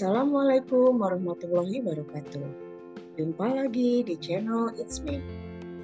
[0.00, 2.48] Assalamualaikum warahmatullahi wabarakatuh.
[3.20, 5.20] Jumpa lagi di channel It's Me.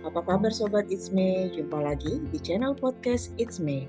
[0.08, 1.52] Apa kabar Sobat It's Me?
[1.52, 3.84] Jumpa lagi di channel podcast It's Me.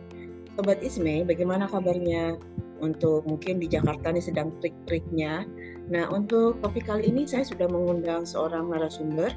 [0.60, 2.35] Sobat It's Me, bagaimana kabarnya?
[2.83, 5.47] Untuk mungkin di Jakarta ini sedang trik-triknya.
[5.87, 9.31] Nah, untuk topik kali ini saya sudah mengundang seorang narasumber,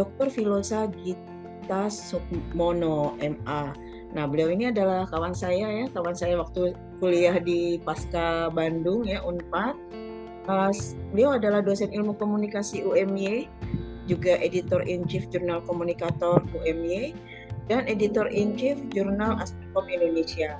[0.00, 0.32] Dr.
[0.32, 3.76] Filosa Gita Sukmono, MA.
[4.16, 6.72] Nah, beliau ini adalah kawan saya ya, kawan saya waktu
[7.04, 10.01] kuliah di Pasca Bandung ya, Unpad
[10.50, 10.74] Uh,
[11.14, 13.46] beliau adalah dosen ilmu komunikasi UMY,
[14.10, 17.14] juga editor in chief jurnal komunikator UMY,
[17.70, 20.58] dan editor in chief jurnal Aspikom Indonesia.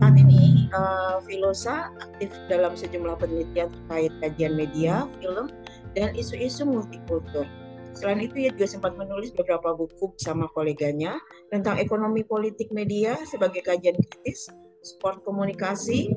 [0.00, 5.52] Saat ini uh, Filosa aktif dalam sejumlah penelitian terkait kajian media, film,
[5.92, 7.44] dan isu-isu multikultur.
[7.92, 11.20] Selain itu, ia juga sempat menulis beberapa buku bersama koleganya
[11.52, 14.48] tentang ekonomi politik media sebagai kajian kritis,
[14.80, 16.08] sport komunikasi,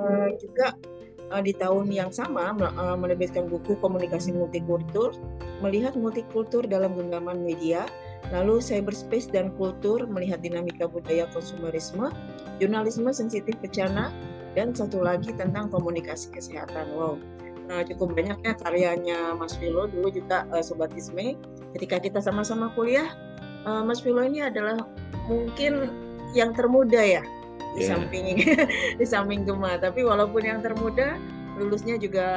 [0.00, 0.72] uh, juga
[1.30, 5.14] uh, di tahun yang sama uh, menerbitkan buku Komunikasi Multikultur,
[5.62, 7.86] melihat multikultur dalam genggaman media,
[8.34, 12.10] lalu cyberspace dan kultur, melihat dinamika budaya konsumerisme,
[12.58, 14.12] jurnalisme sensitif bencana,
[14.58, 16.90] dan satu lagi tentang komunikasi kesehatan.
[16.98, 17.22] Wow,
[17.70, 21.38] nah, cukup banyaknya karyanya Mas Vilo dulu juga uh, Sobat Isme.
[21.78, 23.14] Ketika kita sama-sama kuliah,
[23.62, 24.82] uh, Mas Vilo ini adalah
[25.30, 25.86] mungkin
[26.34, 27.22] yang termuda ya
[27.76, 27.90] di yeah.
[27.94, 28.26] samping
[29.00, 29.78] di samping Gema.
[29.78, 31.18] Tapi walaupun yang termuda
[31.60, 32.28] lulusnya juga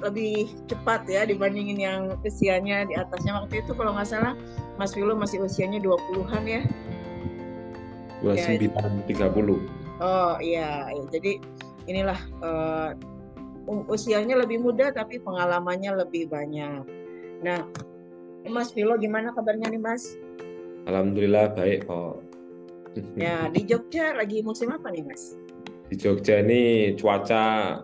[0.00, 4.32] lebih cepat ya dibandingin yang usianya di atasnya waktu itu kalau nggak salah
[4.80, 6.62] Mas Vilo masih usianya 20-an ya.
[8.24, 9.28] 29 ya.
[9.28, 10.00] 30.
[10.02, 11.02] Oh iya, ya.
[11.12, 11.42] jadi
[11.90, 12.90] inilah uh,
[13.90, 16.82] usianya lebih muda tapi pengalamannya lebih banyak.
[17.42, 17.66] Nah,
[18.48, 20.16] Mas Vilo gimana kabarnya nih Mas?
[20.86, 22.18] Alhamdulillah baik kok.
[23.16, 25.36] Ya, di Jogja lagi musim apa nih, Mas?
[25.88, 27.78] Di Jogja ini cuaca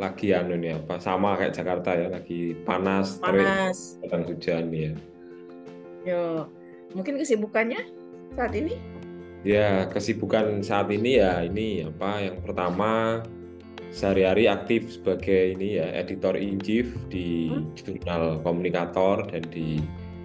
[0.00, 4.92] lagi anu nih apa sama kayak Jakarta ya, lagi panas, panas, terus hujan ya.
[6.02, 6.48] Yo,
[6.96, 7.86] mungkin kesibukannya
[8.34, 8.74] saat ini?
[9.46, 13.24] Ya, kesibukan saat ini ya ini apa yang pertama
[13.90, 17.74] sehari-hari aktif sebagai ini ya editor in chief di hmm?
[17.74, 19.82] jurnal komunikator dan di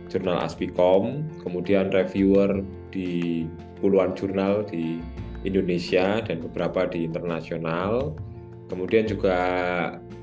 [0.09, 2.61] jurnal Aspikom, kemudian reviewer
[2.93, 3.45] di
[3.79, 5.01] puluhan jurnal di
[5.45, 8.17] Indonesia dan beberapa di internasional.
[8.65, 9.37] Kemudian juga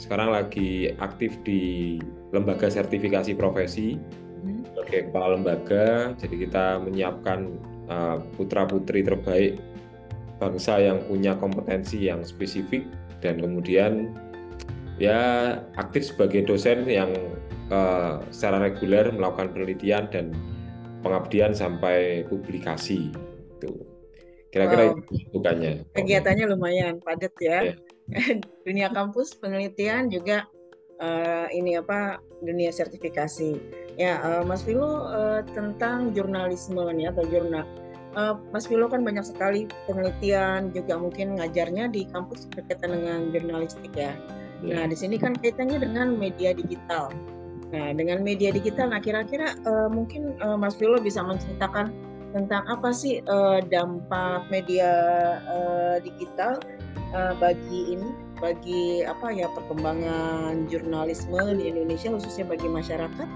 [0.03, 1.97] sekarang lagi aktif di
[2.35, 3.95] lembaga sertifikasi profesi
[4.43, 4.75] hmm.
[4.75, 6.17] sebagai kepala lembaga.
[6.19, 7.55] Jadi kita menyiapkan
[7.87, 9.63] uh, putra-putri terbaik
[10.43, 12.83] bangsa yang punya kompetensi yang spesifik
[13.23, 14.11] dan kemudian
[14.99, 17.15] ya aktif sebagai dosen yang
[17.71, 20.35] uh, secara reguler melakukan penelitian dan
[21.03, 23.11] pengabdian sampai publikasi
[23.59, 23.73] itu
[24.53, 24.99] kira-kira wow.
[24.99, 27.77] itu bukannya kegiatannya lumayan padat ya yeah.
[28.67, 30.47] dunia kampus penelitian juga
[30.99, 33.59] uh, ini apa dunia sertifikasi
[33.97, 37.65] ya uh, Mas Vilo uh, tentang jurnalisme nih atau jurnal
[38.17, 43.93] uh, Mas Vilo kan banyak sekali penelitian juga mungkin ngajarnya di kampus berkaitan dengan jurnalistik
[43.97, 44.13] ya.
[44.63, 44.85] Yeah.
[44.85, 47.11] Nah di sini kan kaitannya dengan media digital.
[47.73, 51.89] Nah dengan media digital, nah kira-kira uh, mungkin uh, Mas Vilo bisa menceritakan
[52.33, 54.93] tentang apa sih uh, dampak media
[55.49, 56.61] uh, digital
[57.17, 58.09] uh, bagi ini
[58.41, 63.29] bagi apa ya perkembangan jurnalisme di Indonesia khususnya bagi masyarakat?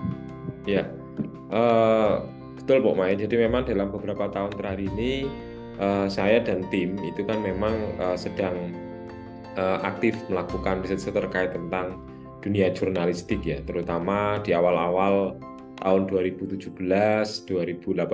[0.66, 0.90] Ya,
[1.54, 2.26] uh,
[2.58, 3.14] betul Bu Mai.
[3.14, 5.30] Jadi memang dalam beberapa tahun terakhir ini
[5.78, 7.72] uh, saya dan tim itu kan memang
[8.02, 8.74] uh, sedang
[9.54, 12.02] uh, aktif melakukan riset terkait tentang
[12.46, 15.34] dunia jurnalistik ya, terutama di awal-awal
[15.82, 18.06] tahun 2017, 2018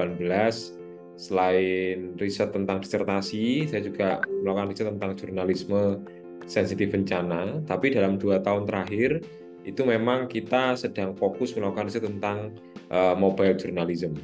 [1.20, 6.00] selain riset tentang disertasi, saya juga melakukan riset tentang jurnalisme
[6.48, 7.60] sensitif bencana.
[7.69, 9.21] Tapi dalam dua tahun terakhir
[9.62, 12.56] itu memang kita sedang fokus melakukan riset tentang
[12.88, 14.16] uh, mobile journalism.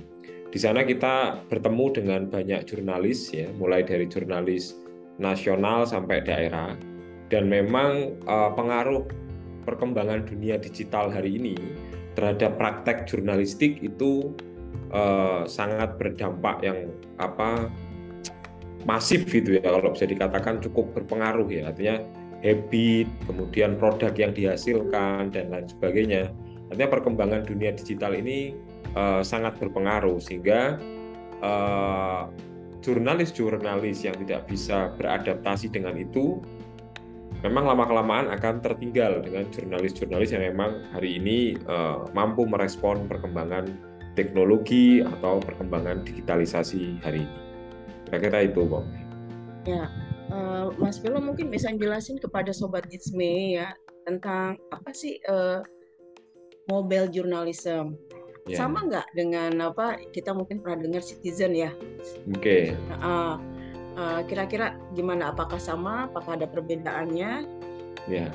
[0.49, 4.73] Di sana kita bertemu dengan banyak jurnalis ya, mulai dari jurnalis
[5.21, 6.73] nasional sampai daerah.
[7.29, 9.28] Dan memang uh, pengaruh
[9.69, 11.53] perkembangan dunia digital hari ini
[12.17, 14.33] terhadap praktek jurnalistik itu
[14.97, 16.89] uh, sangat berdampak yang
[17.21, 17.69] apa
[18.89, 19.63] masif gitu ya.
[19.63, 21.69] Kalau bisa dikatakan cukup berpengaruh ya.
[21.69, 22.01] Artinya
[22.41, 26.33] habit kemudian produk yang dihasilkan dan lain sebagainya.
[26.73, 28.57] Artinya perkembangan dunia digital ini
[28.97, 30.17] uh, sangat berpengaruh.
[30.19, 30.81] Sehingga
[31.45, 32.33] uh,
[32.81, 36.41] jurnalis-jurnalis yang tidak bisa beradaptasi dengan itu
[37.47, 43.71] memang lama-kelamaan akan tertinggal dengan jurnalis-jurnalis yang memang hari ini uh, mampu merespon perkembangan
[44.19, 47.37] teknologi atau perkembangan digitalisasi hari ini.
[48.11, 48.87] Kira-kira itu, Bang.
[49.69, 49.87] Ya,
[50.35, 53.71] uh, Mas Velo mungkin bisa jelasin kepada sobat Itsme ya
[54.09, 55.63] tentang apa sih uh,
[56.67, 57.95] mobile journalism.
[58.49, 58.65] Yeah.
[58.65, 61.71] Sama nggak dengan apa kita mungkin pernah dengar citizen ya?
[62.33, 62.73] Oke.
[62.73, 62.99] Okay.
[63.05, 63.37] Uh,
[63.99, 65.35] uh, kira-kira gimana?
[65.35, 66.07] Apakah sama?
[66.07, 67.45] Apakah ada perbedaannya?
[68.07, 68.31] Ya.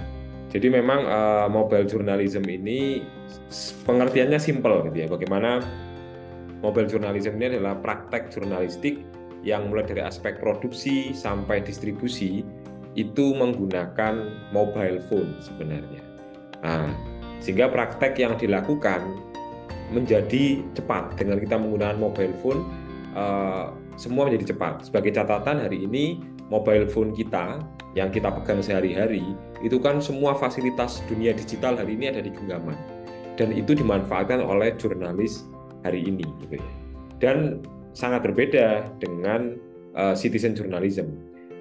[0.51, 3.01] Jadi memang uh, mobile journalism ini
[3.88, 5.07] pengertiannya simple gitu ya.
[5.10, 5.63] Bagaimana
[6.62, 9.01] mobile journalism ini adalah praktek jurnalistik
[9.42, 12.45] yang mulai dari aspek produksi sampai distribusi
[12.94, 16.06] itu menggunakan mobile phone sebenarnya.
[16.62, 16.94] Nah,
[17.42, 19.01] sehingga praktek yang dilakukan
[19.89, 22.62] menjadi cepat dengan kita menggunakan mobile phone
[23.13, 24.89] uh, semua menjadi cepat.
[24.89, 26.21] Sebagai catatan hari ini
[26.51, 27.62] mobile phone kita
[27.94, 29.24] yang kita pegang sehari-hari
[29.62, 32.75] itu kan semua fasilitas dunia digital hari ini ada di genggaman.
[33.33, 35.50] Dan itu dimanfaatkan oleh jurnalis
[35.81, 36.69] hari ini gitu ya.
[37.18, 39.57] Dan sangat berbeda dengan
[39.98, 41.13] uh, citizen journalism.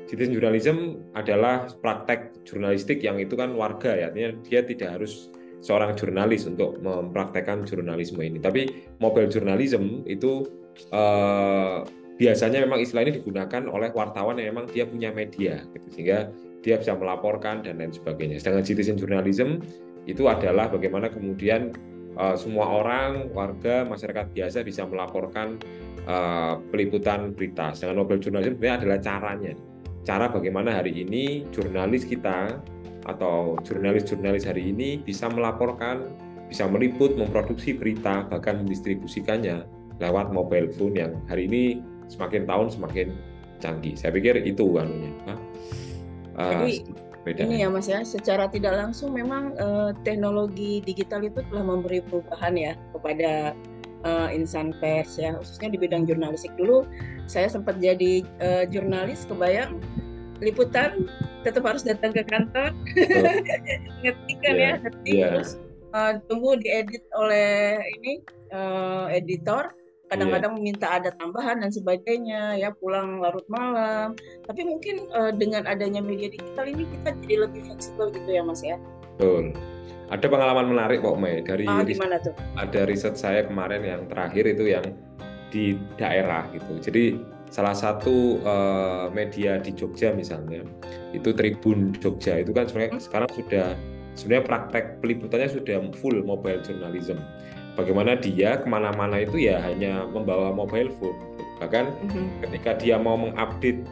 [0.09, 4.13] Citizen journalism adalah praktek jurnalistik yang itu kan warga ya.
[4.13, 5.33] Artinya dia tidak harus
[5.63, 8.43] seorang jurnalis untuk mempraktekkan jurnalisme ini.
[8.43, 10.45] Tapi mobile journalism itu
[10.93, 11.85] uh,
[12.17, 16.31] biasanya memang istilah ini digunakan oleh wartawan yang memang dia punya media gitu, sehingga
[16.63, 18.39] dia bisa melaporkan dan lain sebagainya.
[18.39, 19.59] Sedangkan citizen journalism
[20.07, 21.75] itu adalah bagaimana kemudian
[22.15, 25.59] uh, semua orang, warga, masyarakat biasa bisa melaporkan
[26.07, 27.75] uh, peliputan berita.
[27.75, 29.53] Sedangkan mobile journalism sebenarnya adalah caranya.
[30.03, 32.59] Cara bagaimana hari ini jurnalis kita
[33.07, 36.15] atau jurnalis-jurnalis hari ini bisa melaporkan,
[36.47, 39.67] bisa meliput, memproduksi berita, bahkan mendistribusikannya
[40.01, 41.63] lewat mobile phone yang hari ini
[42.09, 43.09] semakin tahun semakin
[43.63, 43.95] canggih.
[43.95, 45.13] Saya pikir itu anunya.
[46.37, 46.73] Uh, Jadi
[47.23, 47.41] beda.
[47.47, 52.55] ini ya Mas ya, secara tidak langsung memang uh, teknologi digital itu telah memberi perubahan
[52.59, 53.55] ya kepada
[54.03, 56.89] uh, insan pers ya, khususnya di bidang jurnalistik dulu.
[57.31, 59.79] Saya sempat jadi uh, jurnalis, kebayang
[60.43, 61.07] liputan
[61.47, 62.75] tetap harus datang ke kantor,
[64.03, 64.75] ngetik kan yeah.
[64.75, 65.31] ya, ngetik yeah.
[65.31, 65.51] terus
[65.95, 69.71] uh, tunggu diedit oleh ini uh, editor
[70.13, 70.61] kadang-kadang yeah.
[70.61, 74.13] meminta ada tambahan dan sebagainya ya pulang larut malam
[74.45, 78.61] tapi mungkin uh, dengan adanya media digital ini kita jadi lebih fleksibel gitu ya mas
[78.61, 78.77] ya
[79.17, 79.57] betul
[80.13, 82.37] ada pengalaman menarik kok Mei dari ah, gimana tuh?
[82.61, 84.85] ada riset saya kemarin yang terakhir itu yang
[85.49, 87.17] di daerah gitu jadi
[87.53, 90.65] salah satu uh, media di Jogja misalnya
[91.13, 93.05] itu Tribun Jogja itu kan sebenarnya hmm.
[93.05, 93.67] sekarang sudah
[94.17, 97.21] sebenarnya praktek peliputannya sudah full mobile journalism
[97.75, 101.17] bagaimana dia ke mana-mana itu ya hanya membawa mobile phone.
[101.61, 102.27] Bahkan mm-hmm.
[102.49, 103.87] ketika dia mau mengupdate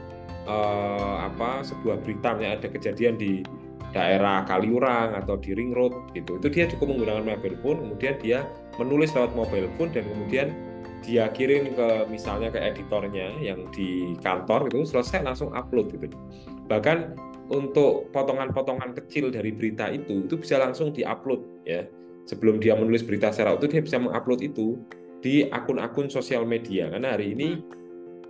[0.50, 3.46] uh, apa sebuah berita yang ada kejadian di
[3.90, 8.46] daerah Kaliurang atau di Ring Road gitu itu dia cukup menggunakan mobile phone kemudian dia
[8.78, 10.54] menulis lewat mobile phone dan kemudian
[11.02, 16.14] dia kirim ke misalnya ke editornya yang di kantor itu selesai langsung upload gitu.
[16.68, 17.18] Bahkan
[17.50, 21.82] untuk potongan-potongan kecil dari berita itu itu bisa langsung diupload ya
[22.30, 24.78] sebelum dia menulis berita secara utuh dia bisa mengupload itu
[25.18, 27.58] di akun-akun sosial media karena hari ini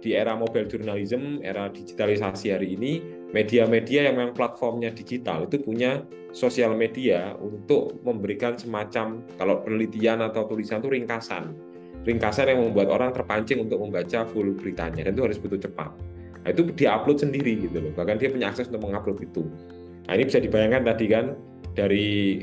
[0.01, 3.05] di era mobile journalism, era digitalisasi hari ini,
[3.37, 6.01] media-media yang memang platformnya digital itu punya
[6.33, 11.53] sosial media untuk memberikan semacam kalau penelitian atau tulisan itu ringkasan.
[12.09, 15.93] Ringkasan yang membuat orang terpancing untuk membaca full beritanya dan itu harus betul cepat.
[16.41, 17.93] Nah, itu diupload sendiri gitu loh.
[17.93, 19.45] Bahkan dia punya akses untuk mengupload itu.
[20.09, 21.37] Nah, ini bisa dibayangkan tadi kan
[21.77, 22.41] dari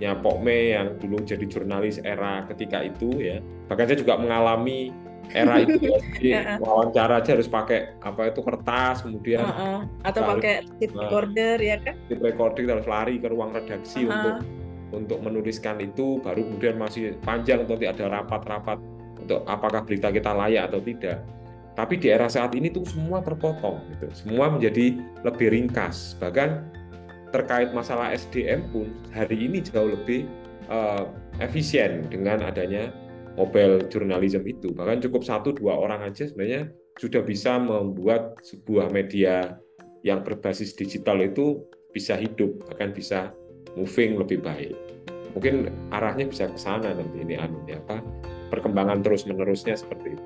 [0.00, 4.88] habitnya Pokme yang dulu jadi jurnalis era ketika itu ya bahkan saya juga mengalami
[5.30, 6.00] era itu ya.
[6.16, 6.30] jadi
[6.64, 9.80] wawancara aja harus pakai apa itu kertas kemudian uh -uh.
[10.08, 14.08] atau pakai tip nah, recorder ya kan tip recorder harus lari ke ruang redaksi uh
[14.08, 14.16] -huh.
[14.16, 14.36] untuk
[14.90, 18.80] untuk menuliskan itu baru kemudian masih panjang nanti ada rapat-rapat
[19.20, 21.22] untuk apakah berita kita layak atau tidak
[21.78, 26.66] tapi di era saat ini tuh semua terpotong gitu semua menjadi lebih ringkas bahkan
[27.30, 30.26] terkait masalah SDM pun hari ini jauh lebih
[30.70, 31.06] uh,
[31.38, 32.90] efisien dengan adanya
[33.38, 34.74] mobile journalism itu.
[34.74, 39.56] Bahkan cukup satu dua orang aja sebenarnya sudah bisa membuat sebuah media
[40.02, 41.62] yang berbasis digital itu
[41.94, 43.30] bisa hidup, bahkan bisa
[43.78, 44.74] moving lebih baik.
[45.32, 48.02] Mungkin arahnya bisa ke sana nanti ini anu ya apa
[48.50, 50.24] perkembangan terus menerusnya seperti itu.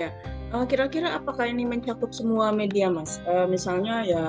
[0.00, 0.14] Ya,
[0.56, 3.20] eh, kira-kira apakah ini mencakup semua media, Mas?
[3.28, 4.24] Uh, misalnya ya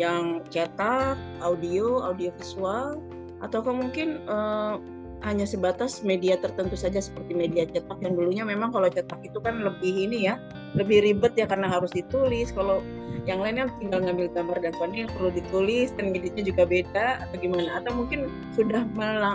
[0.00, 2.96] yang cetak, audio, audio visual,
[3.44, 4.80] atau mungkin uh,
[5.20, 9.60] hanya sebatas media tertentu saja seperti media cetak yang dulunya memang kalau cetak itu kan
[9.60, 10.40] lebih ini ya,
[10.72, 12.48] lebih ribet ya karena harus ditulis.
[12.56, 12.80] Kalau
[13.28, 17.68] yang lainnya tinggal ngambil gambar dan sebagainya perlu ditulis dan editnya juga beda atau gimana?
[17.76, 18.88] Atau mungkin sudah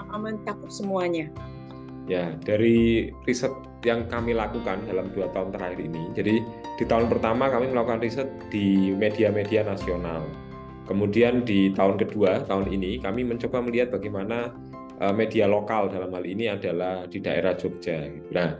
[0.10, 1.30] mencakup semuanya?
[2.10, 3.54] Ya, dari riset
[3.86, 6.42] yang kami lakukan dalam dua tahun terakhir ini, jadi
[6.78, 10.26] di tahun pertama kami melakukan riset di media-media nasional.
[10.86, 14.54] Kemudian di tahun kedua, tahun ini, kami mencoba melihat bagaimana
[15.02, 18.06] uh, media lokal dalam hal ini adalah di daerah Jogja.
[18.30, 18.54] Nah,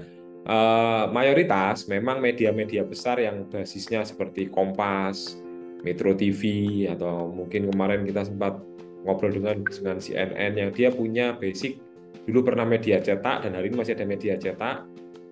[0.50, 5.38] uh, mayoritas memang media-media besar yang basisnya seperti Kompas,
[5.86, 8.58] Metro TV, atau mungkin kemarin kita sempat
[9.06, 11.78] ngobrol dengan dengan CNN yang dia punya basic
[12.26, 14.82] dulu pernah media cetak dan hari ini masih ada media cetak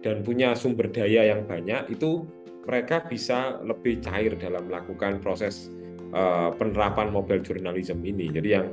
[0.06, 2.22] dan punya sumber daya yang banyak itu
[2.70, 5.74] mereka bisa lebih cair dalam melakukan proses
[6.14, 8.30] uh, penerapan mobile journalism ini.
[8.30, 8.68] Jadi yang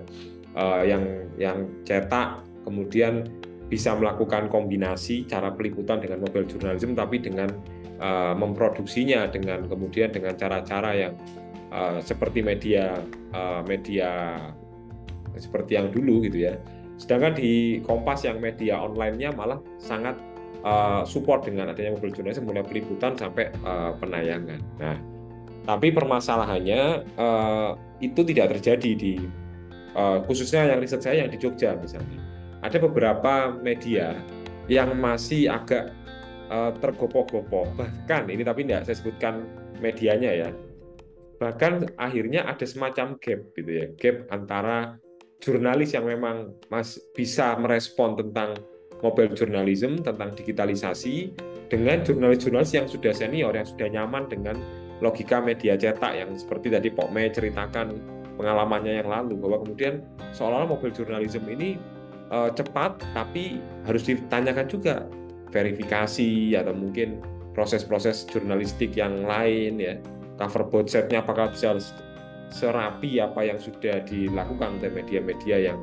[0.54, 1.02] uh, yang
[1.40, 3.26] yang cetak kemudian
[3.70, 7.48] bisa melakukan kombinasi cara peliputan dengan mobile journalism tapi dengan
[8.02, 11.14] uh, memproduksinya dengan kemudian dengan cara-cara yang
[11.70, 12.98] uh, seperti media
[13.30, 14.36] uh, media
[15.38, 16.58] seperti yang dulu gitu ya.
[17.00, 20.18] Sedangkan di Kompas yang media online-nya malah sangat
[20.66, 24.60] uh, support dengan adanya mobile journalism mulai peliputan sampai uh, penayangan.
[24.76, 24.96] Nah,
[25.64, 29.14] tapi permasalahannya uh, itu tidak terjadi di
[29.94, 32.18] uh, khususnya yang riset saya yang di Jogja misalnya.
[32.60, 34.16] Ada beberapa media
[34.68, 35.92] yang masih agak
[36.52, 37.68] uh, tergopoh-gopoh.
[37.76, 39.34] Bahkan ini tapi tidak saya sebutkan
[39.80, 40.50] medianya ya.
[41.40, 45.00] Bahkan akhirnya ada semacam gap gitu ya, gap antara
[45.40, 48.60] jurnalis yang memang mas bisa merespon tentang
[49.00, 51.32] mobile journalism, tentang digitalisasi,
[51.72, 54.60] dengan jurnalis-jurnalis yang sudah senior, yang sudah nyaman dengan
[55.00, 57.96] logika media cetak yang seperti tadi Pak Mei ceritakan
[58.40, 61.76] pengalamannya yang lalu bahwa kemudian seolah-olah mobil journalism ini
[62.32, 65.04] uh, cepat tapi harus ditanyakan juga
[65.50, 67.20] verifikasi atau mungkin
[67.52, 69.94] proses-proses jurnalistik yang lain ya.
[70.40, 71.76] Cover board setnya apakah bisa
[72.48, 75.78] serapi apa yang sudah dilakukan oleh media-media yang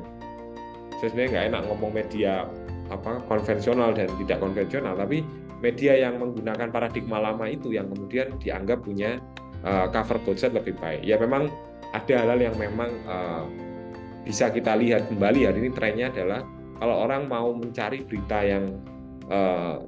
[0.98, 2.50] sebenarnya nggak enak ngomong media
[2.90, 5.22] apa konvensional dan tidak konvensional tapi
[5.58, 9.18] media yang menggunakan paradigma lama itu yang kemudian dianggap punya
[9.66, 11.02] uh, cover budget lebih baik.
[11.02, 11.50] Ya memang
[11.90, 13.44] ada hal-hal yang memang uh,
[14.22, 16.44] bisa kita lihat kembali hari ini trennya adalah
[16.78, 18.78] kalau orang mau mencari berita yang
[19.32, 19.82] uh,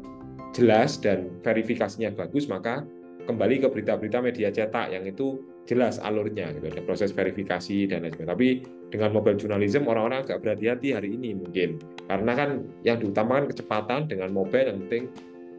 [0.50, 2.82] jelas dan verifikasinya bagus maka
[3.28, 8.10] kembali ke berita-berita media cetak yang itu jelas alurnya gitu ada proses verifikasi dan lain
[8.16, 8.34] sebagainya.
[8.34, 8.48] Tapi
[8.90, 11.78] dengan mobile journalism orang-orang agak berhati-hati hari ini mungkin
[12.10, 15.04] karena kan yang diutamakan kecepatan dengan mobile yang penting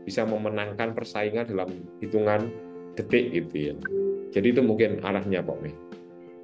[0.06, 2.50] bisa memenangkan persaingan dalam hitungan
[2.98, 3.76] detik gitu ya.
[4.32, 5.76] Jadi itu mungkin arahnya Pak Mei.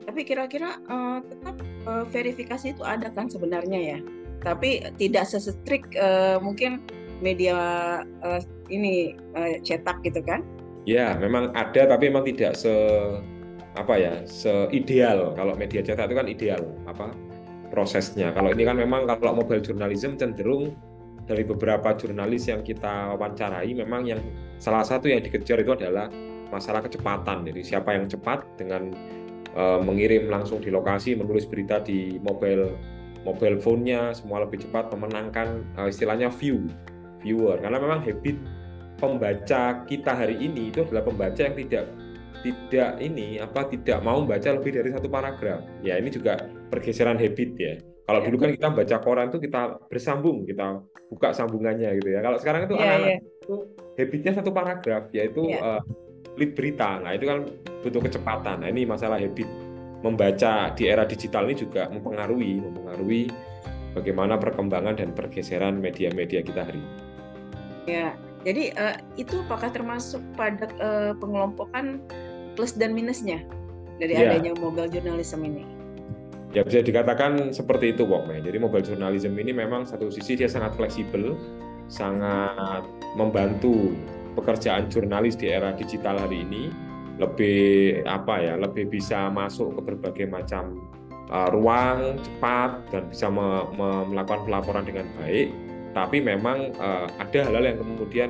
[0.08, 4.00] Tapi kira-kira uh, tetap uh, verifikasi itu ada kan sebenarnya ya.
[4.44, 6.84] Tapi tidak sestrik uh, mungkin
[7.20, 7.58] media
[8.24, 10.46] uh, ini uh, cetak gitu kan?
[10.88, 12.72] Ya, memang ada tapi memang tidak se
[13.76, 15.36] apa ya, seideal.
[15.36, 17.12] Kalau media cetak itu kan ideal apa
[17.70, 18.32] prosesnya.
[18.32, 20.72] Kalau ini kan memang kalau mobile journalism cenderung
[21.28, 24.22] dari beberapa jurnalis yang kita wawancarai memang yang
[24.58, 26.08] salah satu yang dikejar itu adalah
[26.48, 27.44] masalah kecepatan.
[27.44, 28.96] Jadi siapa yang cepat dengan
[29.54, 32.72] uh, mengirim langsung di lokasi, menulis berita di mobile
[33.28, 36.64] mobile phone-nya semua lebih cepat memenangkan uh, istilahnya view
[37.20, 38.40] viewer karena memang habit
[38.96, 41.92] pembaca kita hari ini itu adalah pembaca yang tidak
[42.46, 45.66] tidak ini apa tidak mau membaca lebih dari satu paragraf.
[45.82, 47.76] Ya ini juga pergeseran habit ya.
[48.08, 48.26] Kalau ya.
[48.32, 49.62] dulu kan kita baca koran itu kita
[49.92, 50.80] bersambung, kita
[51.12, 52.24] buka sambungannya gitu ya.
[52.24, 53.20] Kalau sekarang itu ya, anak-anak ya.
[53.20, 53.56] itu
[54.00, 55.60] habitnya satu paragraf, yaitu ya.
[55.60, 55.82] uh,
[56.40, 57.04] lead berita.
[57.04, 57.40] Nah itu kan
[57.84, 58.64] butuh kecepatan.
[58.64, 59.48] Nah ini masalah habit
[60.08, 63.28] membaca di era digital ini juga mempengaruhi, mempengaruhi
[63.92, 66.92] bagaimana perkembangan dan pergeseran media-media kita hari ini.
[67.88, 68.16] Ya,
[68.48, 72.00] jadi uh, itu apakah termasuk pada uh, pengelompokan
[72.56, 73.44] plus dan minusnya
[74.00, 74.32] dari ya.
[74.32, 75.77] adanya mobile journalism ini?
[76.56, 80.80] Ya bisa dikatakan seperti itu Wok Jadi mobile journalism ini memang satu sisi dia sangat
[80.80, 81.36] fleksibel,
[81.92, 82.88] sangat
[83.20, 83.92] membantu
[84.40, 86.72] pekerjaan jurnalis di era digital hari ini.
[87.18, 90.78] Lebih apa ya lebih bisa masuk ke berbagai macam
[91.34, 95.50] uh, ruang cepat dan bisa me me melakukan pelaporan dengan baik.
[95.98, 98.30] Tapi memang uh, ada hal-hal yang kemudian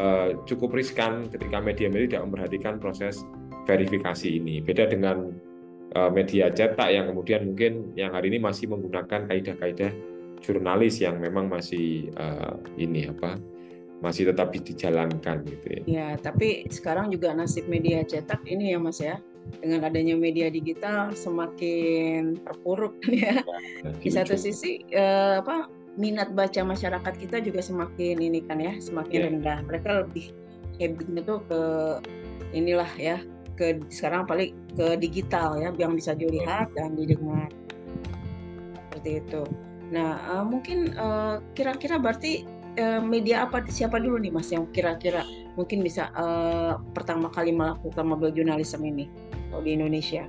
[0.00, 3.20] uh, cukup riskan ketika media-media tidak memperhatikan proses
[3.68, 4.64] verifikasi ini.
[4.64, 5.36] Beda dengan
[6.12, 9.92] media cetak yang kemudian mungkin yang hari ini masih menggunakan kaidah-kaidah
[10.42, 13.38] jurnalis yang memang masih uh, ini apa
[14.02, 15.82] masih tetap dijalankan gitu ya.
[15.86, 19.22] Ya, tapi sekarang juga nasib media cetak ini ya Mas ya
[19.62, 23.38] dengan adanya media digital semakin terpuruk ya.
[23.86, 28.74] ya Di satu sisi uh, apa minat baca masyarakat kita juga semakin ini kan ya
[28.82, 29.26] semakin ya.
[29.30, 29.58] rendah.
[29.70, 30.34] Mereka lebih
[30.82, 31.62] habitnya tuh ke
[32.58, 33.22] inilah ya
[33.56, 37.48] ke sekarang paling ke digital ya yang bisa dilihat dan didengar
[38.88, 39.42] seperti itu.
[39.92, 42.48] Nah uh, mungkin eh, kira-kira berarti
[42.80, 45.20] uh, media apa siapa dulu nih Mas yang kira-kira
[45.58, 49.08] mungkin bisa uh, pertama kali melakukan mobile journalism ini
[49.52, 50.24] kalau di Indonesia?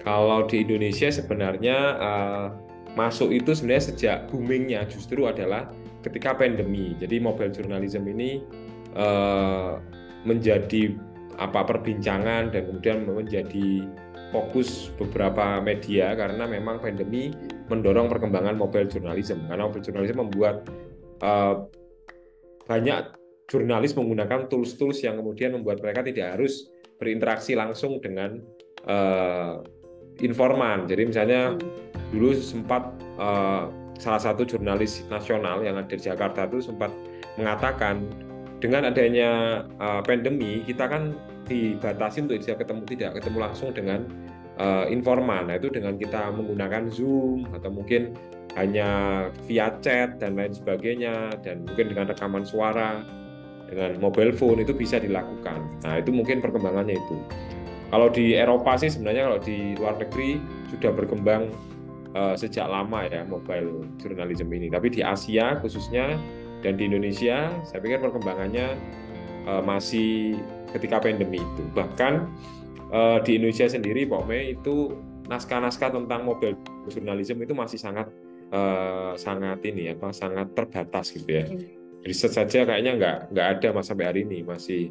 [0.00, 2.46] Kalau di Indonesia sebenarnya uh,
[2.94, 5.70] masuk itu sebenarnya sejak boomingnya justru adalah
[6.06, 6.96] ketika pandemi.
[6.96, 8.40] Jadi mobile journalism ini
[8.96, 9.76] uh,
[10.24, 10.96] menjadi
[11.40, 13.88] apa perbincangan dan kemudian menjadi
[14.30, 17.32] fokus beberapa media karena memang pandemi
[17.72, 20.68] mendorong perkembangan mobile journalism karena mobile journalism membuat
[21.24, 21.64] uh,
[22.68, 23.16] banyak
[23.50, 26.70] jurnalis menggunakan tools-tools yang kemudian membuat mereka tidak harus
[27.02, 28.38] berinteraksi langsung dengan
[28.86, 29.58] uh,
[30.22, 30.86] informan.
[30.86, 31.58] Jadi misalnya
[32.14, 33.66] dulu sempat uh,
[33.98, 36.94] salah satu jurnalis nasional yang ada di Jakarta itu sempat
[37.34, 38.06] mengatakan
[38.60, 41.16] dengan adanya uh, pandemi kita kan
[41.50, 44.06] dibatasi untuk bisa ketemu tidak ketemu langsung dengan
[44.62, 45.50] uh, informan.
[45.50, 48.14] Nah itu dengan kita menggunakan Zoom atau mungkin
[48.54, 48.88] hanya
[49.46, 53.02] via chat dan lain sebagainya dan mungkin dengan rekaman suara
[53.70, 55.58] dengan mobile phone itu bisa dilakukan.
[55.86, 57.16] Nah itu mungkin perkembangannya itu.
[57.90, 60.38] Kalau di Eropa sih sebenarnya kalau di luar negeri
[60.70, 61.50] sudah berkembang
[62.14, 64.70] uh, sejak lama ya mobile journalism ini.
[64.70, 66.14] Tapi di Asia khususnya
[66.62, 68.78] dan di Indonesia saya pikir perkembangannya
[69.46, 70.36] uh, masih
[70.76, 71.62] ketika pandemi itu.
[71.76, 72.12] Bahkan
[72.90, 74.96] uh, di Indonesia sendiri, Pak Mei itu
[75.30, 76.58] naskah-naskah tentang mobile
[76.90, 78.10] journalism itu masih sangat
[78.50, 81.46] uh, sangat ini apa sangat terbatas gitu ya.
[81.46, 81.62] Hmm.
[82.02, 84.90] Riset saja kayaknya nggak nggak ada mas sampai hari ini masih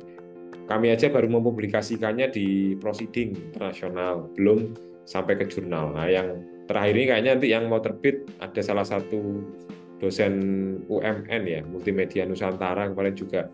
[0.70, 4.78] kami aja baru mempublikasikannya di proceeding internasional belum
[5.10, 5.92] sampai ke jurnal.
[5.92, 9.42] Nah yang terakhir ini kayaknya nanti yang mau terbit ada salah satu
[10.00, 10.34] dosen
[10.88, 13.50] UMN ya multimedia Nusantara kemarin juga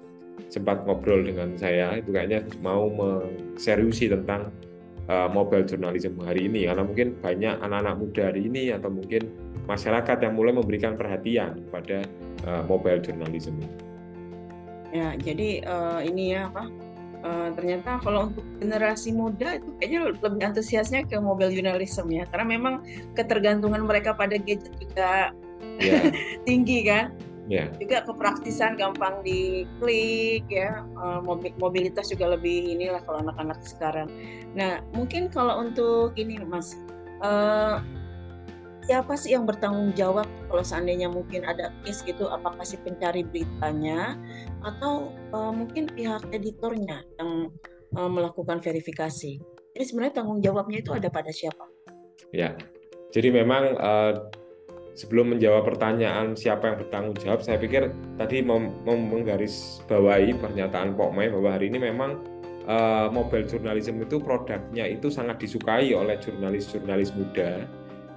[0.50, 2.88] sempat ngobrol dengan saya itu kayaknya mau
[3.60, 4.54] seriusi tentang
[5.10, 9.30] uh, mobile journalism hari ini karena mungkin banyak anak-anak muda hari ini atau mungkin
[9.66, 12.06] masyarakat yang mulai memberikan perhatian pada
[12.46, 13.58] uh, mobile journalism.
[14.94, 16.70] Ya, jadi uh, ini ya apa?
[17.26, 22.46] Uh, ternyata kalau untuk generasi muda itu kayaknya lebih antusiasnya ke mobile journalism ya, karena
[22.54, 22.86] memang
[23.18, 25.34] ketergantungan mereka pada gadget juga
[25.82, 26.14] yeah.
[26.48, 27.68] tinggi kan yeah.
[27.78, 30.84] juga kepraktisan gampang diklik ya.
[30.98, 31.22] Uh,
[31.58, 34.08] mobilitas juga lebih inilah kalau anak-anak sekarang.
[34.54, 36.78] Nah mungkin kalau untuk ini mas
[37.22, 37.82] uh,
[38.86, 42.30] siapa sih yang bertanggung jawab kalau seandainya mungkin ada case gitu?
[42.30, 44.18] Apakah si pencari beritanya
[44.62, 47.50] atau uh, mungkin pihak editornya yang
[47.98, 49.42] uh, melakukan verifikasi?
[49.76, 51.66] Jadi sebenarnya tanggung jawabnya itu ada pada siapa?
[52.32, 52.56] Ya.
[53.12, 54.28] Jadi memang uh,
[54.96, 61.12] sebelum menjawab pertanyaan siapa yang bertanggung jawab, saya pikir tadi mem menggaris bawahi pernyataan Pok
[61.12, 62.24] Mai bahwa hari ini memang
[62.66, 67.68] uh, mobile journalism itu produknya itu sangat disukai oleh jurnalis-jurnalis muda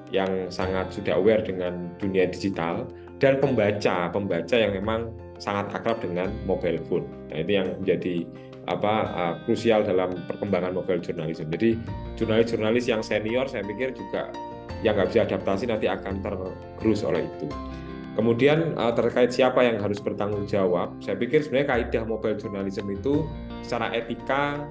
[0.08, 2.88] yang sangat sudah aware dengan dunia digital
[3.20, 7.06] dan pembaca pembaca yang memang sangat akrab dengan mobile phone.
[7.30, 8.24] Nah, itu yang menjadi
[8.68, 11.50] apa uh, krusial dalam perkembangan mobile journalism.
[11.50, 11.74] Jadi
[12.20, 14.30] jurnalis-jurnalis yang senior saya pikir juga
[14.86, 17.46] yang nggak bisa adaptasi nanti akan tergerus oleh itu.
[18.18, 23.22] Kemudian uh, terkait siapa yang harus bertanggung jawab, saya pikir sebenarnya kaidah mobile journalism itu
[23.62, 24.66] secara etika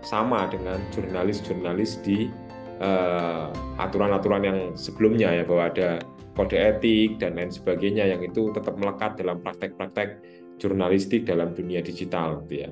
[0.00, 2.32] sama dengan jurnalis-jurnalis di
[2.80, 6.00] uh, aturan-aturan yang sebelumnya ya bahwa ada
[6.36, 10.20] kode etik dan lain sebagainya yang itu tetap melekat dalam praktek-praktek
[10.56, 12.70] jurnalistik dalam dunia digital gitu ya.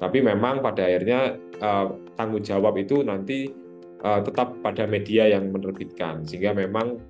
[0.00, 3.52] Tapi memang pada akhirnya uh, tanggung jawab itu nanti
[4.04, 7.00] uh, tetap pada media yang menerbitkan sehingga memang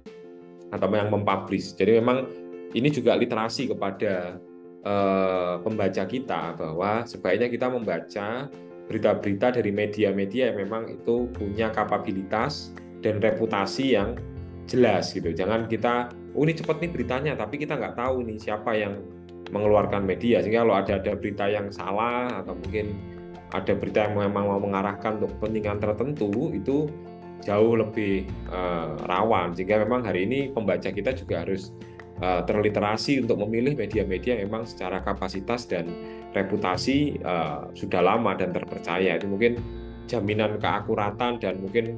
[0.71, 1.75] atau yang mempublish.
[1.75, 2.31] Jadi memang
[2.75, 4.39] ini juga literasi kepada
[4.87, 8.47] uh, pembaca kita bahwa sebaiknya kita membaca
[8.87, 14.19] berita-berita dari media-media yang memang itu punya kapabilitas dan reputasi yang
[14.67, 15.35] jelas gitu.
[15.35, 19.03] Jangan kita oh ini cepat nih beritanya tapi kita nggak tahu nih siapa yang
[19.51, 22.95] mengeluarkan media sehingga kalau ada ada berita yang salah atau mungkin
[23.51, 26.87] ada berita yang memang mau mengarahkan untuk kepentingan tertentu itu
[27.41, 31.73] jauh lebih uh, rawan sehingga memang hari ini pembaca kita juga harus
[32.21, 35.89] uh, terliterasi untuk memilih media-media yang memang secara kapasitas dan
[36.37, 39.57] reputasi uh, sudah lama dan terpercaya itu mungkin
[40.07, 41.97] jaminan keakuratan dan mungkin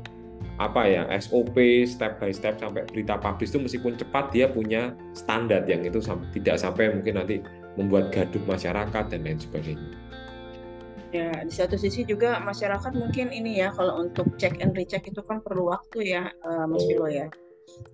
[0.60, 1.56] apa ya SOP
[1.88, 5.98] step by step sampai berita publish itu meskipun cepat dia punya standar yang itu
[6.38, 7.40] tidak sampai mungkin nanti
[7.74, 9.90] membuat gaduh masyarakat dan lain sebagainya.
[11.12, 15.20] Ya, di satu sisi juga masyarakat mungkin ini ya kalau untuk check and recheck itu
[15.20, 17.28] kan perlu waktu ya, uh, Mas Vilo ya.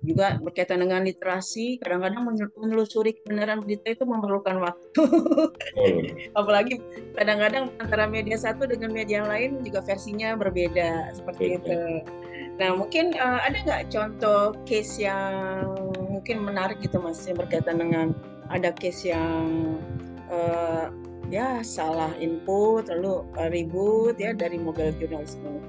[0.07, 5.03] Juga berkaitan dengan literasi, kadang-kadang menelusuri kebenaran berita itu memerlukan waktu.
[6.39, 6.79] Apalagi
[7.19, 12.07] kadang-kadang antara media satu dengan media yang lain juga versinya berbeda seperti itu.
[12.63, 15.67] Nah, mungkin uh, ada nggak contoh case yang
[16.07, 18.15] mungkin menarik gitu Mas yang berkaitan dengan
[18.51, 19.79] ada case yang
[20.31, 20.91] uh,
[21.29, 25.61] ya salah input lalu uh, ribut ya dari mobil jurnalisme?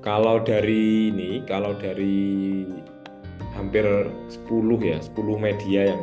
[0.00, 2.64] Kalau dari ini, kalau dari
[3.52, 4.48] hampir 10
[4.80, 6.02] ya, 10 media yang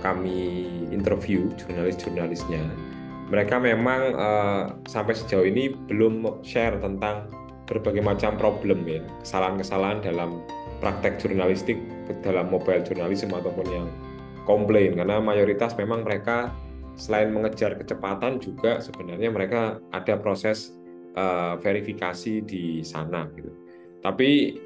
[0.00, 2.64] kami interview jurnalis-jurnalisnya,
[3.28, 7.28] mereka memang uh, sampai sejauh ini belum share tentang
[7.68, 10.40] berbagai macam problem ya, kesalahan-kesalahan dalam
[10.80, 11.76] praktek jurnalistik
[12.22, 13.86] dalam mobile journalism ataupun yang
[14.46, 16.54] komplain karena mayoritas memang mereka
[16.96, 20.74] selain mengejar kecepatan juga sebenarnya mereka ada proses
[21.14, 23.52] uh, verifikasi di sana gitu.
[24.00, 24.56] Tapi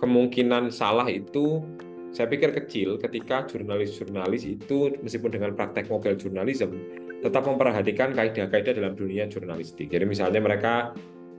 [0.00, 1.60] kemungkinan salah itu
[2.14, 6.72] saya pikir kecil ketika jurnalis-jurnalis itu meskipun dengan praktek mobile journalism
[7.20, 9.90] tetap memperhatikan kaidah-kaidah dalam dunia jurnalistik.
[9.90, 10.92] Jadi misalnya mereka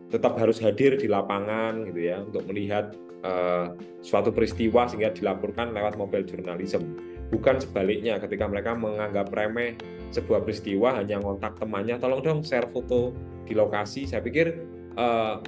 [0.10, 2.94] tetap harus hadir di lapangan gitu ya untuk melihat
[3.26, 7.15] uh, suatu peristiwa sehingga dilaporkan lewat mobile journalism.
[7.34, 9.78] Bukan sebaliknya ketika mereka menganggap remeh
[10.14, 13.12] sebuah peristiwa hanya ngontak temannya tolong dong share foto
[13.46, 14.06] di lokasi.
[14.06, 14.54] Saya pikir
[14.96, 15.42] uh,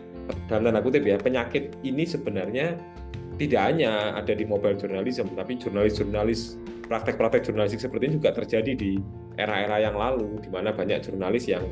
[0.51, 2.75] dalam tanda kutip ya penyakit ini sebenarnya
[3.37, 6.57] tidak hanya ada di mobile journalism tapi jurnalis-jurnalis
[6.89, 8.91] praktek-praktek jurnalistik seperti ini juga terjadi di
[9.37, 11.63] era-era yang lalu di mana banyak jurnalis yang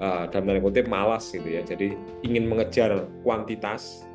[0.00, 1.62] uh, dalam tanda kutip malas gitu ya.
[1.62, 1.94] Jadi
[2.24, 4.08] ingin mengejar kuantitas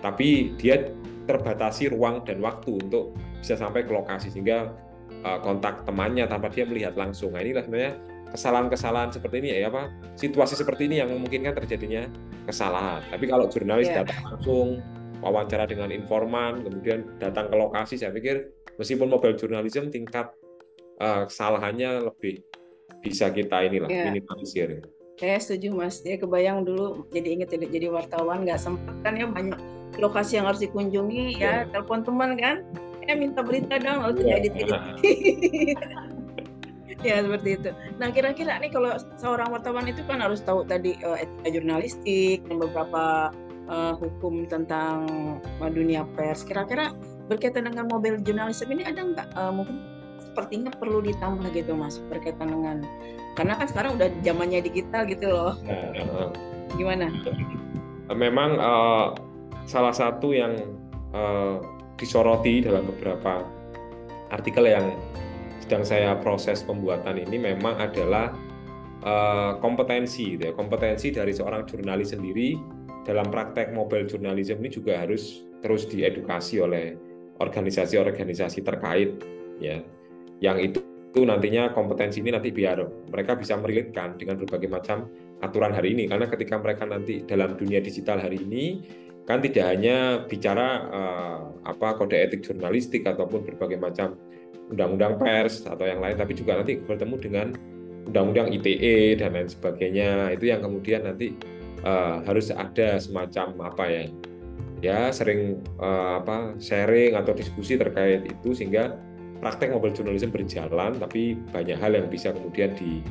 [0.00, 0.92] tapi dia
[1.26, 3.16] terbatasi ruang dan waktu untuk
[3.46, 4.74] bisa sampai ke lokasi sehingga
[5.22, 7.30] uh, kontak temannya tanpa dia melihat langsung.
[7.30, 7.94] Nah, inilah sebenarnya
[8.34, 9.86] kesalahan-kesalahan seperti ini ya apa
[10.18, 12.10] situasi seperti ini yang memungkinkan terjadinya
[12.42, 13.06] kesalahan.
[13.06, 14.02] Tapi kalau jurnalis yeah.
[14.02, 14.82] datang langsung
[15.22, 18.50] wawancara dengan informan, kemudian datang ke lokasi, saya pikir
[18.82, 20.34] meskipun mobile journalism tingkat
[20.98, 22.42] uh, kesalahannya lebih
[22.98, 24.10] bisa kita inilah yeah.
[24.10, 24.82] minimalisir.
[25.16, 29.56] Saya setuju mas, ya kebayang dulu jadi inget jadi wartawan nggak sempat kan ya banyak
[29.96, 32.60] lokasi yang harus dikunjungi ya, ya telepon teman kan,
[33.06, 34.76] eh minta berita dong lalu edit edit.
[37.06, 37.70] ya seperti itu.
[38.02, 42.56] Nah kira-kira nih kalau seorang wartawan itu kan harus tahu tadi uh, etika jurnalistik dan
[42.58, 43.30] beberapa
[43.70, 45.06] uh, hukum tentang
[45.62, 46.42] uh, dunia pers.
[46.42, 46.90] Kira-kira
[47.30, 49.82] berkaitan dengan mobil jurnalisme ini ada nggak uh, mungkin
[50.22, 52.84] sepertinya perlu ditambah gitu mas berkaitan dengan
[53.40, 55.56] karena kan sekarang udah zamannya digital gitu loh.
[55.64, 56.32] Nah,
[56.76, 57.08] Gimana?
[58.12, 59.16] Memang uh,
[59.68, 60.56] salah satu yang
[61.12, 61.60] uh,
[61.96, 63.44] disoroti dalam beberapa
[64.32, 64.96] artikel yang
[65.64, 68.30] sedang saya proses pembuatan ini memang adalah
[69.02, 70.52] uh, kompetensi, gitu ya.
[70.54, 72.54] kompetensi dari seorang jurnalis sendiri
[73.02, 76.94] dalam praktek mobile journalism ini juga harus terus diedukasi oleh
[77.42, 79.18] organisasi-organisasi terkait,
[79.58, 79.82] ya,
[80.40, 85.08] yang itu itu nantinya kompetensi ini nanti biar mereka bisa merilitkan dengan berbagai macam
[85.40, 88.84] aturan hari ini karena ketika mereka nanti dalam dunia digital hari ini
[89.26, 94.14] kan tidak hanya bicara uh, apa kode etik jurnalistik ataupun berbagai macam
[94.70, 97.46] undang-undang pers atau yang lain tapi juga nanti bertemu dengan
[98.06, 101.34] undang-undang ITE dan lain sebagainya itu yang kemudian nanti
[101.82, 104.04] uh, harus ada semacam apa ya
[104.78, 108.94] ya sering uh, apa sharing atau diskusi terkait itu sehingga
[109.38, 113.04] praktek mobile journalism berjalan, tapi banyak hal yang bisa kemudian di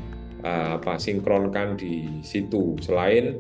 [0.44, 2.78] uh, apa sinkronkan di situ.
[2.82, 3.40] Selain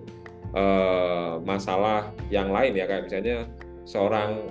[0.53, 3.37] uh, masalah yang lain ya kayak misalnya
[3.85, 4.45] seorang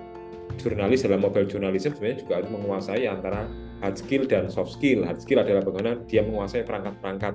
[0.58, 3.50] jurnalis dalam mobile journalism sebenarnya juga harus menguasai antara
[3.82, 5.02] hard skill dan soft skill.
[5.04, 7.34] Hard skill adalah bagaimana dia menguasai perangkat-perangkat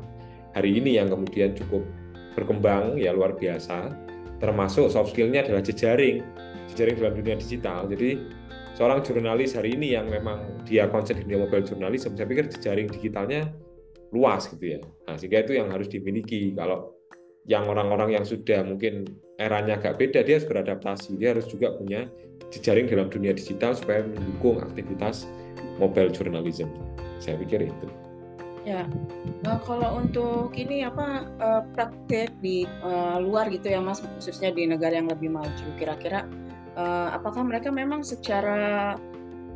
[0.55, 1.83] hari ini yang kemudian cukup
[2.33, 3.93] berkembang ya luar biasa.
[4.39, 6.23] Termasuk soft skillnya adalah jejaring,
[6.71, 7.91] jejaring dalam dunia digital.
[7.91, 8.23] Jadi
[8.79, 12.87] seorang jurnalis hari ini yang memang dia konsep di dunia mobile jurnalis, saya pikir jejaring
[12.87, 13.51] digitalnya
[14.15, 14.79] luas gitu ya.
[15.05, 16.55] Nah, sehingga itu yang harus dimiliki.
[16.55, 16.98] Kalau
[17.49, 19.09] yang orang-orang yang sudah mungkin
[19.41, 21.17] eranya agak beda, dia harus beradaptasi.
[21.17, 22.05] Dia harus juga punya
[22.53, 25.25] jejaring dalam dunia digital supaya mendukung aktivitas
[25.81, 26.69] mobile journalism.
[27.17, 27.87] Saya pikir itu.
[28.69, 28.85] Ya,
[29.41, 34.69] nah, kalau untuk ini apa uh, praktek di uh, luar gitu ya Mas, khususnya di
[34.69, 36.29] negara yang lebih maju, kira-kira
[37.11, 38.95] apakah mereka memang secara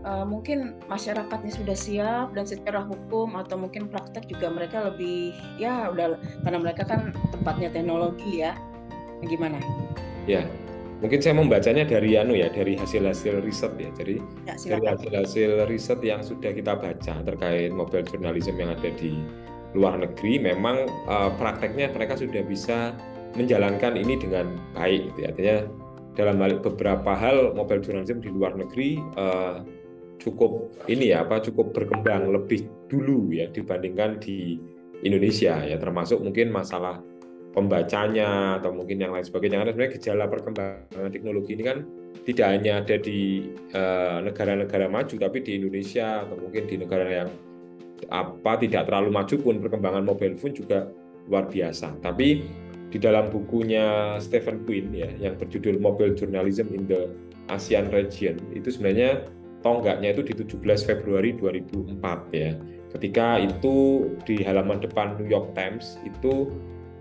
[0.05, 5.89] uh, mungkin masyarakatnya sudah siap dan secara hukum atau mungkin praktek juga mereka lebih ya
[5.89, 8.55] udah karena mereka kan tempatnya teknologi ya.
[9.23, 9.57] Gimana?
[10.27, 10.43] Ya
[11.03, 13.91] mungkin saya membacanya dari anu ya dari hasil-hasil riset ya.
[13.99, 19.19] Jadi ya, dari hasil-hasil riset yang sudah kita baca terkait mobile journalism yang ada di
[19.75, 22.93] luar negeri memang uh, prakteknya mereka sudah bisa
[23.33, 25.27] menjalankan ini dengan baik gitu ya.
[25.33, 25.57] Artinya
[26.13, 29.65] dalam beberapa hal mobile journalism di luar negeri uh,
[30.21, 34.59] cukup ini ya apa cukup berkembang lebih dulu ya dibandingkan di
[35.03, 37.03] Indonesia ya termasuk mungkin masalah
[37.53, 39.61] pembacanya atau mungkin yang lain sebagainya.
[39.61, 41.77] Karena sebenarnya gejala perkembangan teknologi ini kan
[42.25, 47.05] tidak hanya ada di eh, negara-negara uh, maju tapi di Indonesia atau mungkin di negara
[47.05, 47.29] yang
[48.11, 50.89] apa tidak terlalu maju pun perkembangan mobile phone juga
[51.29, 51.93] luar biasa.
[52.03, 52.43] Tapi
[52.91, 57.09] di dalam bukunya Stephen Quinn ya yang berjudul Mobile Journalism in the
[57.49, 59.23] ASEAN Region itu sebenarnya
[59.63, 62.03] tonggaknya itu di 17 Februari 2004
[62.35, 62.51] ya
[62.93, 66.53] ketika itu di halaman depan New York Times itu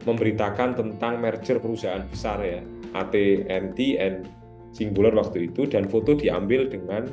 [0.08, 2.60] memberitakan tentang merger perusahaan besar ya
[2.96, 4.26] AT&T and
[4.72, 7.04] Singular waktu itu dan foto diambil dengan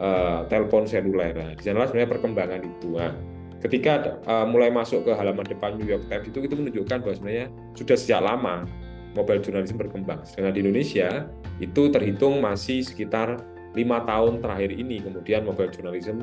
[0.00, 1.36] uh, telepon seluler.
[1.36, 2.96] Nah, di sana sebenarnya perkembangan itu.
[2.96, 3.12] Nah,
[3.60, 7.46] ketika uh, mulai masuk ke halaman depan New York Times itu itu menunjukkan bahwa sebenarnya
[7.76, 8.64] sudah sejak lama
[9.12, 10.24] mobile journalism berkembang.
[10.24, 11.28] Sedangkan di Indonesia
[11.60, 16.20] itu terhitung masih sekitar lima tahun terakhir ini kemudian mobile journalism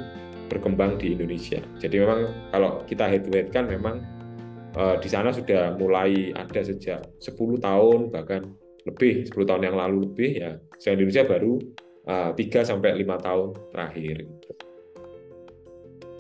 [0.50, 1.62] berkembang di Indonesia.
[1.78, 4.02] Jadi memang kalau kita head to head kan memang
[4.78, 8.50] uh, di sana sudah mulai ada sejak 10 tahun bahkan
[8.86, 11.54] lebih 10 tahun yang lalu lebih ya saya Indonesia baru
[12.10, 14.18] uh, eh, 3 sampai 5 tahun terakhir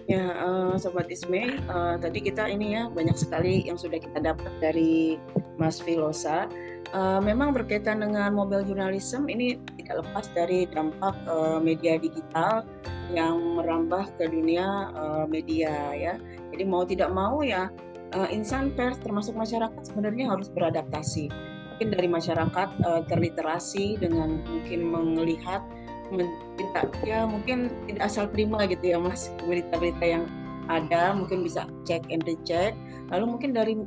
[0.09, 4.49] Ya, uh, Sobat Isme, uh, tadi kita ini ya banyak sekali yang sudah kita dapat
[4.57, 5.21] dari
[5.59, 6.47] Mas Filosa.
[6.89, 12.65] Uh, memang berkaitan dengan mobile journalism ini tidak lepas dari dampak uh, media digital
[13.13, 16.17] yang merambah ke dunia uh, media ya.
[16.49, 17.69] Jadi mau tidak mau ya
[18.17, 21.29] uh, insan pers termasuk masyarakat sebenarnya harus beradaptasi.
[21.75, 24.79] Mungkin dari masyarakat uh, terliterasi dengan mungkin
[25.13, 25.61] melihat
[26.09, 30.25] minta ya mungkin tidak asal terima gitu ya mas berita-berita yang
[30.69, 32.73] ada mungkin bisa cek and recheck
[33.13, 33.77] lalu mungkin dari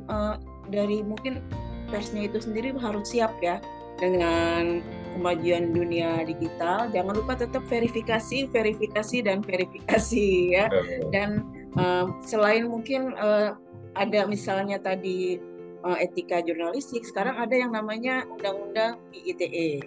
[0.69, 1.43] dari mungkin
[1.91, 3.59] persnya itu sendiri harus siap ya
[4.01, 4.81] dengan
[5.13, 6.89] kemajuan dunia digital.
[6.89, 10.65] Jangan lupa tetap verifikasi verifikasi dan verifikasi ya.
[11.13, 11.45] Dan
[11.77, 13.53] uh, selain mungkin uh,
[13.93, 15.37] ada misalnya tadi
[15.85, 19.85] uh, etika jurnalistik, sekarang ada yang namanya undang-undang IITE.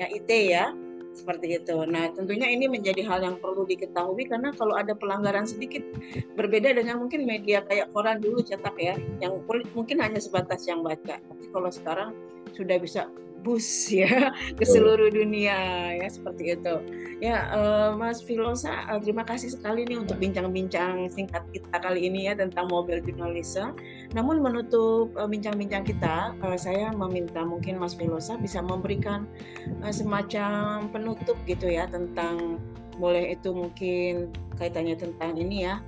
[0.00, 0.72] Ya IT ya,
[1.20, 1.76] seperti itu.
[1.84, 5.84] Nah, tentunya ini menjadi hal yang perlu diketahui karena kalau ada pelanggaran sedikit
[6.40, 9.44] berbeda dengan mungkin media kayak koran dulu cetak ya, yang
[9.76, 11.20] mungkin hanya sebatas yang baca.
[11.20, 12.10] Tapi kalau sekarang
[12.56, 13.06] sudah bisa
[13.40, 15.56] bus ya ke seluruh dunia
[15.96, 16.74] ya seperti itu.
[17.20, 22.32] Ya uh, Mas Filosa, uh, terima kasih sekali nih untuk bincang-bincang singkat kita kali ini
[22.32, 23.76] ya tentang mobile journalism.
[24.16, 29.28] Namun menutup uh, bincang-bincang kita, uh, saya meminta mungkin Mas Filosa bisa memberikan
[29.84, 32.56] uh, semacam penutup gitu ya tentang
[33.00, 34.28] boleh itu mungkin
[34.60, 35.80] kaitannya tentang ini ya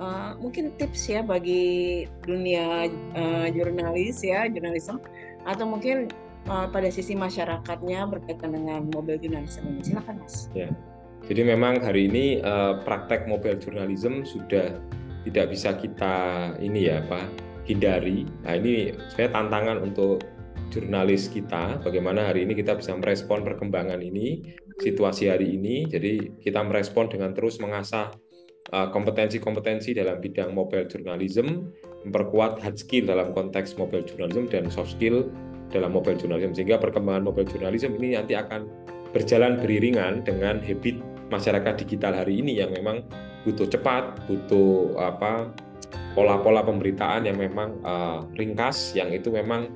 [0.00, 5.00] uh, mungkin tips ya bagi dunia uh, jurnalis ya jurnalisme
[5.46, 6.10] atau mungkin
[6.48, 9.82] uh, pada sisi masyarakatnya berkaitan dengan mobile journalism ini.
[9.82, 10.48] Silakan Mas.
[10.54, 10.70] Ya.
[11.26, 14.78] Jadi memang hari ini uh, praktek mobile journalism sudah
[15.26, 16.14] tidak bisa kita
[16.62, 17.26] ini ya Pak
[17.66, 18.22] hindari.
[18.46, 20.22] Nah ini saya tantangan untuk
[20.70, 24.42] jurnalis kita bagaimana hari ini kita bisa merespon perkembangan ini
[24.78, 25.90] situasi hari ini.
[25.90, 28.14] Jadi kita merespon dengan terus mengasah
[28.70, 31.74] uh, kompetensi-kompetensi dalam bidang mobile journalism,
[32.06, 35.26] memperkuat hard skill dalam konteks mobile journalism dan soft skill
[35.70, 38.66] dalam mobile journalism sehingga perkembangan mobile journalism ini nanti akan
[39.10, 41.00] berjalan beriringan dengan habit
[41.32, 43.02] masyarakat digital hari ini yang memang
[43.46, 45.50] butuh cepat, butuh apa
[46.14, 49.68] pola-pola pemberitaan yang memang uh, ringkas yang itu memang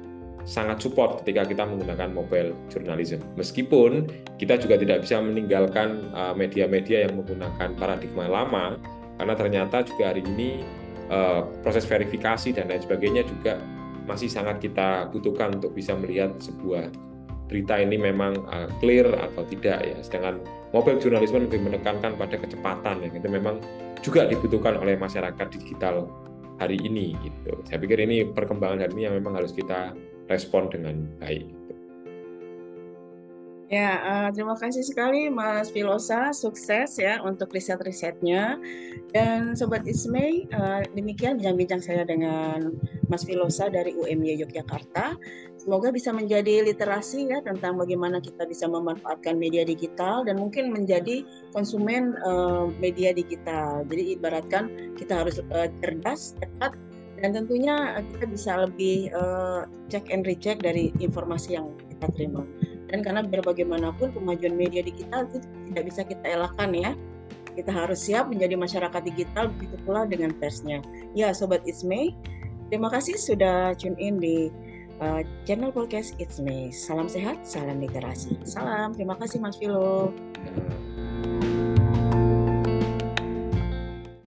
[0.49, 3.21] sangat support ketika kita menggunakan mobile journalism.
[3.37, 4.09] Meskipun
[4.41, 8.81] kita juga tidak bisa meninggalkan uh, media-media uh, yang menggunakan paradigma lama
[9.21, 10.65] karena ternyata juga hari ini
[11.13, 13.61] uh, proses verifikasi dan lain sebagainya juga
[14.11, 16.91] masih sangat kita butuhkan untuk bisa melihat sebuah
[17.47, 19.99] berita ini memang uh, clear atau tidak ya.
[20.03, 20.43] Sedangkan
[20.75, 23.63] mobile journalism lebih menekankan pada kecepatan yang itu memang
[24.03, 26.11] juga dibutuhkan oleh masyarakat digital
[26.59, 27.55] hari ini gitu.
[27.67, 29.95] Saya pikir ini perkembangan hari ini yang memang harus kita
[30.31, 31.60] respon dengan baik.
[33.71, 38.59] Ya, uh, terima kasih sekali Mas Filosa, sukses ya untuk riset-risetnya.
[39.15, 42.75] Dan Sobat Ismay, uh, demikian bincang-bincang saya dengan
[43.07, 45.15] Mas Filosa dari UMY Yogyakarta.
[45.55, 51.23] Semoga bisa menjadi literasi ya tentang bagaimana kita bisa memanfaatkan media digital dan mungkin menjadi
[51.55, 53.87] konsumen uh, media digital.
[53.87, 56.75] Jadi ibaratkan kita harus uh, cerdas, cepat,
[57.23, 62.43] dan tentunya kita bisa lebih uh, check and recheck dari informasi yang kita terima
[62.91, 65.39] dan karena biar bagaimanapun kemajuan media digital itu
[65.71, 66.93] tidak bisa kita elakkan ya.
[67.55, 70.83] Kita harus siap menjadi masyarakat digital begitu pula dengan persnya.
[71.15, 72.15] Ya sobat Isme
[72.71, 74.51] terima kasih sudah tune in di
[75.03, 76.71] uh, channel podcast It's Me.
[76.71, 78.39] Salam sehat salam literasi.
[78.47, 80.15] Salam terima kasih Mas Philo